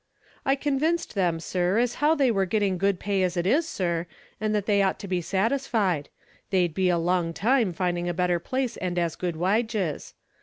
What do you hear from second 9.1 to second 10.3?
good wiges.